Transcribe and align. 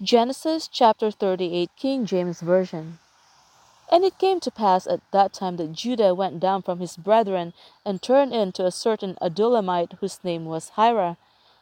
Genesis 0.00 0.68
chapter 0.68 1.10
38, 1.10 1.70
King 1.74 2.06
James 2.06 2.40
Version. 2.40 3.00
And 3.90 4.04
it 4.04 4.16
came 4.16 4.38
to 4.38 4.50
pass 4.52 4.86
at 4.86 5.00
that 5.10 5.32
time 5.32 5.56
that 5.56 5.72
Judah 5.72 6.14
went 6.14 6.38
down 6.38 6.62
from 6.62 6.78
his 6.78 6.96
brethren 6.96 7.52
and 7.84 8.00
turned 8.00 8.32
in 8.32 8.52
to 8.52 8.64
a 8.64 8.70
certain 8.70 9.16
Adullamite 9.20 9.94
whose 9.94 10.22
name 10.22 10.44
was 10.44 10.70
Hira. 10.76 11.16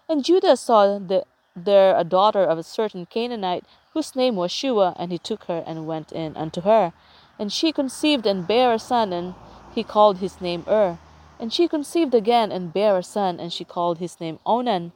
And 0.06 0.22
Judah 0.22 0.58
saw 0.58 0.98
the, 0.98 1.24
there 1.56 1.96
a 1.96 2.04
daughter 2.04 2.44
of 2.44 2.58
a 2.58 2.62
certain 2.62 3.06
Canaanite 3.06 3.64
whose 3.94 4.14
name 4.14 4.36
was 4.36 4.52
Shua, 4.52 4.94
and 4.98 5.12
he 5.12 5.18
took 5.18 5.44
her 5.44 5.64
and 5.66 5.86
went 5.86 6.12
in 6.12 6.36
unto 6.36 6.60
her. 6.60 6.92
And 7.38 7.50
she 7.50 7.72
conceived 7.72 8.26
and 8.26 8.46
bare 8.46 8.74
a 8.74 8.78
son, 8.78 9.14
and 9.14 9.34
he 9.74 9.82
called 9.82 10.18
his 10.18 10.42
name 10.42 10.66
Ur. 10.68 10.98
And 11.40 11.54
she 11.54 11.68
conceived 11.68 12.12
again 12.14 12.52
and 12.52 12.70
bare 12.70 12.98
a 12.98 13.02
son, 13.02 13.40
and 13.40 13.50
she 13.50 13.64
called 13.64 13.96
his 13.96 14.20
name 14.20 14.40
Onan. 14.44 14.92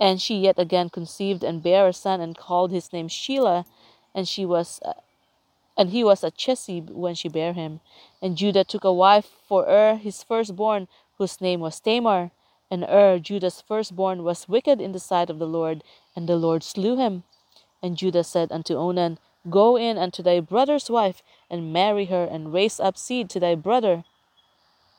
And 0.00 0.20
she 0.20 0.38
yet 0.38 0.58
again 0.58 0.88
conceived 0.88 1.44
and 1.44 1.62
bare 1.62 1.88
a 1.88 1.92
son, 1.92 2.20
and 2.22 2.36
called 2.36 2.72
his 2.72 2.92
name 2.92 3.08
Shelah. 3.08 3.66
And 4.14 4.26
she 4.26 4.46
was, 4.46 4.80
uh, 4.82 4.94
and 5.76 5.90
he 5.90 6.02
was 6.02 6.24
a 6.24 6.30
Chezib 6.30 6.90
when 6.90 7.14
she 7.14 7.28
bare 7.28 7.52
him. 7.52 7.80
And 8.22 8.36
Judah 8.36 8.64
took 8.64 8.84
a 8.84 8.92
wife 8.92 9.28
for 9.46 9.68
Ur 9.68 9.96
his 9.96 10.22
firstborn, 10.22 10.88
whose 11.18 11.40
name 11.40 11.60
was 11.60 11.78
Tamar. 11.80 12.30
And 12.70 12.84
Ur, 12.84 13.18
Judah's 13.18 13.60
firstborn, 13.60 14.24
was 14.24 14.48
wicked 14.48 14.80
in 14.80 14.92
the 14.92 15.00
sight 15.00 15.28
of 15.28 15.38
the 15.38 15.46
Lord, 15.46 15.84
and 16.16 16.28
the 16.28 16.36
Lord 16.36 16.62
slew 16.64 16.96
him. 16.96 17.24
And 17.82 17.96
Judah 17.96 18.24
said 18.24 18.50
unto 18.52 18.74
Onan, 18.74 19.18
Go 19.48 19.76
in 19.76 19.98
unto 19.98 20.22
thy 20.22 20.40
brother's 20.40 20.90
wife, 20.90 21.22
and 21.50 21.72
marry 21.72 22.06
her, 22.06 22.24
and 22.24 22.52
raise 22.52 22.80
up 22.80 22.96
seed 22.96 23.28
to 23.30 23.40
thy 23.40 23.54
brother. 23.54 24.04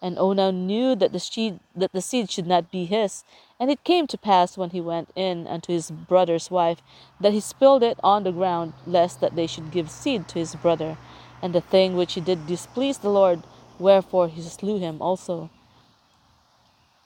And 0.01 0.17
Onan 0.17 0.65
knew 0.65 0.95
that 0.95 1.13
the 1.13 1.19
seed 1.19 1.59
that 1.75 1.91
the 1.91 2.01
seed 2.01 2.31
should 2.31 2.47
not 2.47 2.71
be 2.71 2.85
his. 2.85 3.23
And 3.59 3.69
it 3.69 3.83
came 3.83 4.07
to 4.07 4.17
pass 4.17 4.57
when 4.57 4.71
he 4.71 4.81
went 4.81 5.09
in 5.15 5.45
unto 5.45 5.71
his 5.71 5.91
brother's 5.91 6.49
wife, 6.49 6.81
that 7.19 7.33
he 7.33 7.39
spilled 7.39 7.83
it 7.83 7.99
on 8.03 8.23
the 8.23 8.31
ground, 8.31 8.73
lest 8.87 9.21
that 9.21 9.35
they 9.35 9.45
should 9.45 9.71
give 9.71 9.91
seed 9.91 10.27
to 10.29 10.39
his 10.39 10.55
brother. 10.55 10.97
And 11.41 11.53
the 11.53 11.61
thing 11.61 11.95
which 11.95 12.13
he 12.13 12.21
did 12.21 12.47
displeased 12.47 13.03
the 13.03 13.09
Lord, 13.09 13.43
wherefore 13.77 14.27
he 14.27 14.41
slew 14.41 14.79
him 14.79 15.01
also. 15.01 15.49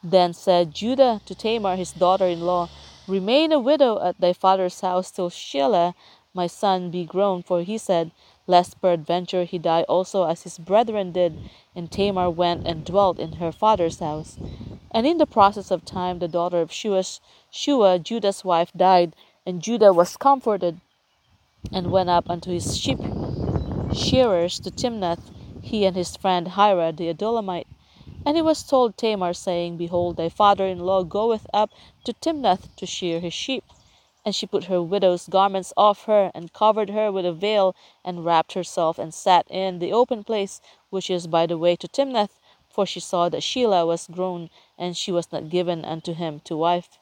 Then 0.02 0.34
said 0.34 0.73
Judah 0.73 1.22
to 1.25 1.36
Tamar 1.36 1.75
his 1.75 1.91
daughter 1.91 2.28
in 2.28 2.41
law, 2.41 2.69
Remain 3.08 3.52
a 3.52 3.59
widow 3.59 4.02
at 4.02 4.19
thy 4.19 4.34
father's 4.34 4.80
house 4.81 5.12
till 5.12 5.30
Shelah 5.30 5.94
my 6.36 6.47
son 6.47 6.91
be 6.91 7.06
grown, 7.06 7.41
for 7.44 7.62
he 7.62 7.78
said, 7.78 8.12
Lest 8.47 8.79
peradventure 8.79 9.43
he 9.43 9.57
die 9.57 9.83
also 9.83 10.23
as 10.23 10.43
his 10.43 10.57
brethren 10.59 11.11
did. 11.11 11.38
And 11.75 11.91
Tamar 11.91 12.29
went 12.29 12.67
and 12.67 12.85
dwelt 12.85 13.19
in 13.19 13.33
her 13.33 13.51
father's 13.51 13.99
house. 13.99 14.38
And 14.91 15.05
in 15.07 15.17
the 15.17 15.25
process 15.25 15.71
of 15.71 15.83
time 15.83 16.19
the 16.19 16.27
daughter 16.27 16.61
of 16.61 16.71
Shua, 16.71 17.03
Shua 17.49 17.99
Judah's 17.99 18.45
wife, 18.45 18.71
died, 18.75 19.16
and 19.45 19.61
Judah 19.61 19.93
was 19.93 20.17
comforted, 20.17 20.79
and 21.71 21.91
went 21.91 22.09
up 22.09 22.29
unto 22.29 22.51
his 22.51 22.77
sheep 22.77 22.99
shearers 23.93 24.59
to 24.59 24.71
Timnath, 24.71 25.31
he 25.61 25.85
and 25.85 25.95
his 25.95 26.16
friend 26.16 26.49
Hira 26.49 26.91
the 26.91 27.13
Adullamite. 27.13 27.67
And 28.25 28.35
he 28.35 28.41
was 28.41 28.63
told 28.63 28.97
Tamar, 28.97 29.33
saying, 29.33 29.77
Behold, 29.77 30.17
thy 30.17 30.29
father 30.29 30.66
in 30.66 30.79
law 30.79 31.03
goeth 31.03 31.47
up 31.53 31.71
to 32.03 32.13
Timnath 32.13 32.75
to 32.75 32.85
shear 32.85 33.19
his 33.19 33.33
sheep. 33.33 33.63
And 34.26 34.34
she 34.34 34.48
put 34.48 34.64
her 34.66 34.81
widow's 34.81 35.28
garments 35.28 35.72
off 35.78 36.06
her, 36.06 36.31
and 36.34 36.52
covered 36.52 36.90
her 36.90 37.12
with 37.12 37.26
a 37.28 37.31
veil, 37.31 37.76
and 38.04 38.26
wrapped 38.26 38.54
herself, 38.54 38.98
and 38.98 39.14
sat 39.14 39.45
in 39.52 39.78
the 39.78 39.94
open 39.94 40.23
place 40.23 40.62
which 40.90 41.12
is 41.12 41.28
by 41.28 41.45
the 41.45 41.59
way 41.59 41.76
to 41.76 41.88
Timnath, 41.88 42.40
for 42.68 42.88
she 42.88 43.00
saw 43.00 43.30
that 43.30 43.44
Shelah 43.44 43.86
was 43.86 44.08
grown, 44.08 44.50
and 44.78 44.98
she 44.98 45.12
was 45.12 45.31
not 45.31 45.50
given 45.50 45.86
unto 45.86 46.14
him 46.14 46.42
to 46.46 46.58
wife. 46.58 46.98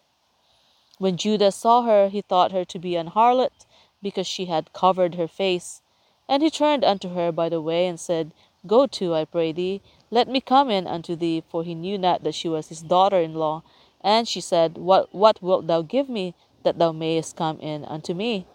When 0.99 1.15
Judah 1.15 1.51
saw 1.51 1.83
her, 1.83 2.09
he 2.09 2.21
thought 2.21 2.51
her 2.51 2.65
to 2.65 2.77
be 2.77 2.95
an 2.97 3.07
harlot, 3.07 3.65
because 4.01 4.27
she 4.27 4.45
had 4.45 4.73
covered 4.73 5.15
her 5.15 5.27
face. 5.27 5.81
And 6.27 6.43
he 6.43 6.49
turned 6.49 6.83
unto 6.83 7.09
her 7.09 7.31
by 7.31 7.47
the 7.47 7.61
way, 7.61 7.87
and 7.87 7.99
said, 7.99 8.31
Go 8.67 8.85
to, 8.87 9.15
I 9.15 9.25
pray 9.25 9.51
thee, 9.51 9.81
let 10.11 10.27
me 10.27 10.39
come 10.41 10.69
in 10.69 10.87
unto 10.87 11.15
thee, 11.15 11.41
for 11.49 11.63
he 11.63 11.73
knew 11.73 11.97
not 11.97 12.23
that 12.23 12.35
she 12.35 12.47
was 12.47 12.67
his 12.67 12.81
daughter 12.81 13.17
in 13.17 13.33
law. 13.33 13.63
And 14.01 14.27
she 14.27 14.41
said, 14.41 14.77
What 14.77 15.15
what 15.15 15.41
wilt 15.41 15.67
thou 15.67 15.81
give 15.81 16.07
me? 16.09 16.35
That 16.63 16.79
thou 16.79 16.91
mayest 16.91 17.35
come 17.35 17.59
in 17.59 17.85
unto 17.85 18.13
me. 18.13 18.45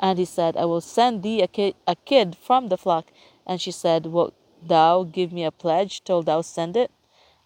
And 0.00 0.18
he 0.18 0.24
said, 0.24 0.56
I 0.56 0.64
will 0.64 0.80
send 0.80 1.22
thee 1.22 1.42
a 1.42 1.48
kid, 1.48 1.74
a 1.86 1.96
kid 1.96 2.36
from 2.36 2.68
the 2.68 2.78
flock. 2.78 3.06
And 3.46 3.60
she 3.60 3.70
said, 3.70 4.06
Wilt 4.06 4.34
thou 4.62 5.02
give 5.04 5.32
me 5.32 5.44
a 5.44 5.50
pledge 5.50 6.04
till 6.04 6.22
thou 6.22 6.40
send 6.40 6.76
it? 6.76 6.90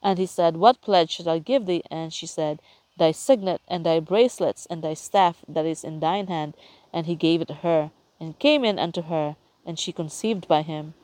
And 0.02 0.18
he 0.18 0.26
said, 0.26 0.56
What 0.56 0.80
pledge 0.80 1.10
should 1.10 1.28
I 1.28 1.38
give 1.38 1.66
thee? 1.66 1.82
And 1.90 2.12
she 2.12 2.26
said, 2.26 2.60
Thy 2.96 3.12
signet, 3.12 3.60
and 3.68 3.86
thy 3.86 4.00
bracelets, 4.00 4.66
and 4.66 4.82
thy 4.82 4.94
staff 4.94 5.44
that 5.48 5.64
is 5.64 5.84
in 5.84 6.00
thine 6.00 6.26
hand. 6.26 6.54
And 6.92 7.06
he 7.06 7.14
gave 7.14 7.40
it 7.40 7.50
her, 7.62 7.90
and 8.20 8.38
came 8.38 8.64
in 8.64 8.78
unto 8.78 9.02
her, 9.02 9.36
and 9.64 9.78
she 9.78 9.92
conceived 9.92 10.46
by 10.46 10.62
him. 10.62 10.94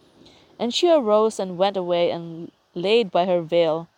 And 0.59 0.75
she 0.75 0.91
arose 0.91 1.39
and 1.39 1.56
went 1.56 1.77
away, 1.77 2.11
and 2.11 2.53
laid 2.75 3.11
by 3.11 3.25
her 3.25 3.41
veil 3.41 3.89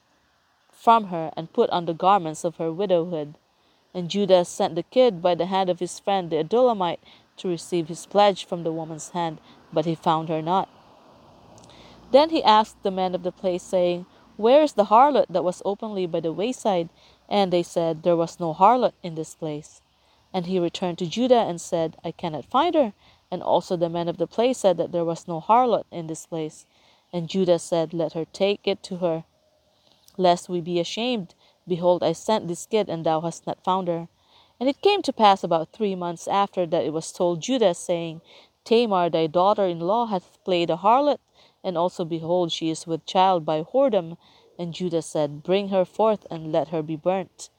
from 0.70 1.06
her, 1.06 1.32
and 1.36 1.52
put 1.52 1.68
on 1.70 1.86
the 1.86 1.94
garments 1.94 2.44
of 2.44 2.56
her 2.56 2.70
widowhood. 2.70 3.34
And 3.92 4.08
Judah 4.08 4.44
sent 4.44 4.76
the 4.76 4.84
kid 4.84 5.20
by 5.20 5.34
the 5.34 5.46
hand 5.46 5.68
of 5.68 5.80
his 5.80 5.98
friend 5.98 6.30
the 6.30 6.36
Adullamite 6.42 7.00
to 7.38 7.48
receive 7.48 7.88
his 7.88 8.06
pledge 8.06 8.44
from 8.44 8.62
the 8.62 8.72
woman's 8.72 9.10
hand, 9.10 9.40
but 9.72 9.86
he 9.86 9.94
found 9.94 10.28
her 10.28 10.42
not. 10.42 10.68
Then 12.12 12.30
he 12.30 12.42
asked 12.42 12.82
the 12.82 12.90
men 12.90 13.14
of 13.14 13.22
the 13.22 13.32
place, 13.32 13.62
saying, 13.62 14.06
Where 14.36 14.62
is 14.62 14.72
the 14.72 14.86
harlot 14.86 15.26
that 15.30 15.44
was 15.44 15.62
openly 15.64 16.06
by 16.06 16.20
the 16.20 16.32
wayside? 16.32 16.88
And 17.28 17.52
they 17.52 17.62
said, 17.62 18.02
There 18.02 18.16
was 18.16 18.40
no 18.40 18.52
harlot 18.52 18.92
in 19.02 19.14
this 19.14 19.34
place. 19.34 19.80
And 20.32 20.46
he 20.46 20.58
returned 20.58 20.98
to 20.98 21.06
Judah 21.06 21.46
and 21.48 21.60
said, 21.60 21.96
I 22.04 22.12
cannot 22.12 22.44
find 22.44 22.74
her. 22.74 22.92
And 23.30 23.42
also 23.42 23.76
the 23.76 23.88
men 23.88 24.08
of 24.08 24.18
the 24.18 24.26
place 24.26 24.58
said 24.58 24.76
that 24.76 24.92
there 24.92 25.04
was 25.04 25.28
no 25.28 25.40
harlot 25.40 25.84
in 25.90 26.08
this 26.08 26.26
place. 26.26 26.66
And 27.12 27.28
Judah 27.28 27.58
said, 27.58 27.94
Let 27.94 28.12
her 28.12 28.24
take 28.24 28.66
it 28.66 28.82
to 28.84 28.96
her, 28.96 29.24
lest 30.16 30.48
we 30.48 30.60
be 30.60 30.78
ashamed 30.80 31.34
Behold, 31.70 32.02
I 32.02 32.14
sent 32.14 32.48
this 32.48 32.66
kid, 32.66 32.88
and 32.88 33.06
thou 33.06 33.20
hast 33.20 33.46
not 33.46 33.62
found 33.62 33.86
her. 33.86 34.08
And 34.58 34.68
it 34.68 34.82
came 34.82 35.02
to 35.02 35.12
pass 35.12 35.44
about 35.44 35.70
three 35.70 35.94
months 35.94 36.26
after 36.26 36.66
that 36.66 36.84
it 36.84 36.92
was 36.92 37.12
told 37.12 37.42
Judah, 37.42 37.74
saying, 37.74 38.22
Tamar 38.64 39.08
thy 39.08 39.28
daughter 39.28 39.66
in 39.66 39.78
law 39.78 40.06
hath 40.06 40.42
played 40.42 40.68
a 40.68 40.78
harlot, 40.78 41.20
and 41.62 41.78
also 41.78 42.04
behold, 42.04 42.50
she 42.50 42.70
is 42.70 42.88
with 42.88 43.06
child 43.06 43.44
by 43.46 43.62
whoredom. 43.62 44.16
And 44.58 44.74
Judah 44.74 45.00
said, 45.00 45.44
Bring 45.44 45.68
her 45.68 45.84
forth, 45.84 46.26
and 46.28 46.50
let 46.50 46.70
her 46.70 46.82
be 46.82 46.96
burnt. 46.96 47.50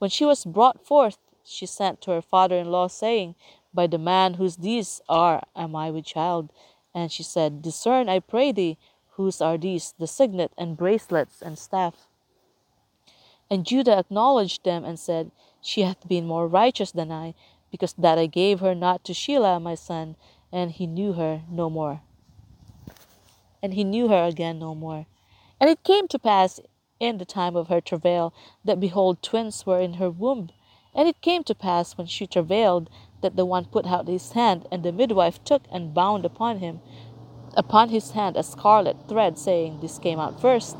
When 0.00 0.10
she 0.10 0.24
was 0.24 0.44
brought 0.44 0.84
forth, 0.84 1.18
she 1.44 1.64
sent 1.66 2.00
to 2.00 2.10
her 2.10 2.22
father 2.22 2.56
in 2.56 2.72
law, 2.72 2.88
saying, 2.88 3.36
By 3.72 3.86
the 3.86 3.96
man 3.96 4.34
whose 4.34 4.56
these 4.56 5.00
are 5.08 5.44
am 5.54 5.76
I 5.76 5.92
with 5.92 6.06
child. 6.06 6.52
And 6.92 7.12
she 7.12 7.22
said, 7.22 7.62
Discern, 7.62 8.08
I 8.08 8.18
pray 8.18 8.50
thee, 8.50 8.76
whose 9.10 9.40
are 9.40 9.56
these, 9.56 9.94
the 10.00 10.08
signet, 10.08 10.50
and 10.58 10.76
bracelets, 10.76 11.40
and 11.40 11.56
staff. 11.56 12.08
And 13.52 13.66
Judah 13.66 13.98
acknowledged 13.98 14.64
them 14.64 14.82
and 14.82 14.98
said, 14.98 15.30
She 15.60 15.82
hath 15.82 16.08
been 16.08 16.26
more 16.26 16.48
righteous 16.48 16.90
than 16.90 17.12
I, 17.12 17.34
because 17.70 17.92
that 17.98 18.16
I 18.16 18.24
gave 18.24 18.60
her 18.60 18.74
not 18.74 19.04
to 19.04 19.12
Shelah 19.12 19.60
my 19.60 19.74
son, 19.74 20.16
and 20.50 20.70
he 20.70 20.86
knew 20.86 21.12
her 21.12 21.42
no 21.50 21.68
more. 21.68 22.00
And 23.62 23.74
he 23.74 23.84
knew 23.84 24.08
her 24.08 24.24
again 24.24 24.58
no 24.58 24.74
more. 24.74 25.04
And 25.60 25.68
it 25.68 25.84
came 25.84 26.08
to 26.08 26.18
pass 26.18 26.60
in 26.98 27.18
the 27.18 27.26
time 27.26 27.54
of 27.54 27.68
her 27.68 27.82
travail 27.82 28.32
that 28.64 28.80
behold 28.80 29.22
twins 29.22 29.66
were 29.66 29.82
in 29.82 29.94
her 29.94 30.08
womb. 30.08 30.48
And 30.94 31.06
it 31.06 31.20
came 31.20 31.44
to 31.44 31.54
pass 31.54 31.98
when 31.98 32.06
she 32.06 32.26
travailed 32.26 32.88
that 33.20 33.36
the 33.36 33.44
one 33.44 33.66
put 33.66 33.86
out 33.86 34.08
his 34.08 34.32
hand, 34.32 34.66
and 34.72 34.82
the 34.82 34.92
midwife 34.92 35.44
took 35.44 35.64
and 35.70 35.92
bound 35.92 36.24
upon 36.24 36.60
him 36.60 36.80
upon 37.54 37.90
his 37.90 38.12
hand 38.12 38.36
a 38.38 38.42
scarlet 38.42 38.96
thread, 39.08 39.38
saying, 39.38 39.80
This 39.80 39.98
came 39.98 40.18
out 40.18 40.40
first. 40.40 40.74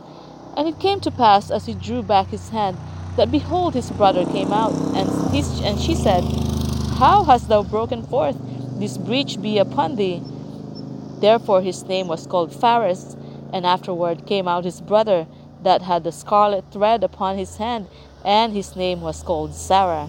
And 0.56 0.68
it 0.68 0.78
came 0.78 1.00
to 1.00 1.10
pass, 1.10 1.50
as 1.50 1.66
he 1.66 1.74
drew 1.74 2.02
back 2.02 2.28
his 2.28 2.50
hand, 2.50 2.76
that 3.16 3.30
behold, 3.30 3.74
his 3.74 3.90
brother 3.90 4.24
came 4.24 4.52
out, 4.52 4.72
and, 4.94 5.08
his, 5.34 5.60
and 5.60 5.78
she 5.78 5.94
said, 5.94 6.24
How 6.98 7.24
hast 7.24 7.48
thou 7.48 7.62
broken 7.62 8.02
forth? 8.02 8.36
This 8.78 8.98
breach 8.98 9.40
be 9.40 9.58
upon 9.58 9.96
thee. 9.96 10.22
Therefore 11.20 11.62
his 11.62 11.84
name 11.84 12.08
was 12.08 12.26
called 12.26 12.50
Pharez. 12.50 13.16
And 13.52 13.66
afterward 13.66 14.26
came 14.26 14.48
out 14.48 14.64
his 14.64 14.80
brother, 14.80 15.26
that 15.62 15.82
had 15.82 16.04
the 16.04 16.12
scarlet 16.12 16.64
thread 16.72 17.04
upon 17.04 17.38
his 17.38 17.56
hand, 17.56 17.86
and 18.24 18.52
his 18.52 18.74
name 18.76 19.00
was 19.00 19.22
called 19.22 19.54
Zarah. 19.54 20.08